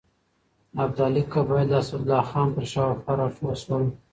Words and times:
ابدالي 0.83 1.21
قبایل 1.33 1.67
د 1.69 1.73
اسدالله 1.83 2.21
خان 2.29 2.47
پر 2.55 2.65
شاوخوا 2.73 3.13
راټول 3.21 3.53
شول. 3.63 3.83